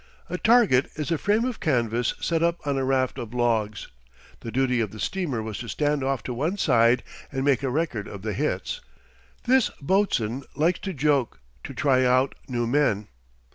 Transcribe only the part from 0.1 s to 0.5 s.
A